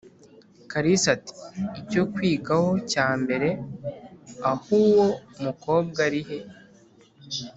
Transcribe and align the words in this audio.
kalisa 0.71 1.07
ati"icyo 1.17 2.01
kwigaho 2.13 2.69
cyambere 2.91 3.49
ahuwo 4.51 5.05
mukobwa 5.43 5.99
arihe?" 6.09 6.39